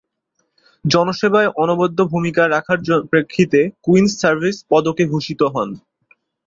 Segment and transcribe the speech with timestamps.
[0.85, 2.79] জনসেবায় অনবদ্য ভূমিকা রাখার
[3.11, 5.69] প্রেক্ষিতে কুইন্স সার্ভিস পদকে ভূষিত হন।